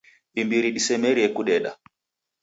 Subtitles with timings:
[0.41, 1.71] Imbiri disemerie kudeda